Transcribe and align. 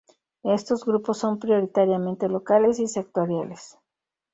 Estos 0.55 0.83
grupos 0.83 1.19
son 1.19 1.37
prioritariamente 1.37 2.27
locales 2.27 2.79
y 2.79 2.87
sectoriales. 2.87 3.77